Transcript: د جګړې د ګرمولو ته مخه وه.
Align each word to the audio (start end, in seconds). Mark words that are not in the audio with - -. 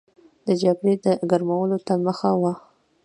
د 0.45 0.47
جګړې 0.63 0.93
د 1.05 1.07
ګرمولو 1.29 1.77
ته 1.87 1.93
مخه 2.05 2.31
وه. 2.41 2.53